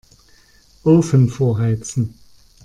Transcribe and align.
Ofen 0.83 1.29
vorheizen. 1.29 2.15